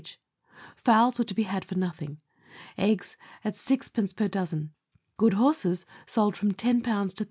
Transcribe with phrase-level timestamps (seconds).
[0.01, 0.17] each.
[0.75, 2.19] Fowls were to be had for nothing.
[2.75, 4.15] Eggs, at 6d.
[4.15, 4.73] per dozen
[5.17, 7.13] Good horses sold from 10 to 30.